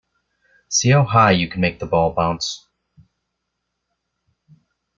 See 0.67 0.89
how 0.89 1.03
high 1.03 1.29
you 1.33 1.47
can 1.47 1.61
make 1.61 1.77
the 1.77 1.85
ball 1.85 2.11
bounce 2.15 2.67